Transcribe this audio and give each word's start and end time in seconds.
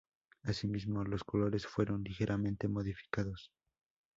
Así 0.41 0.67
mismo, 0.67 1.03
los 1.03 1.23
colores 1.23 1.67
fueron 1.67 2.01
ligeramente 2.03 2.67
modificados. 2.67 3.51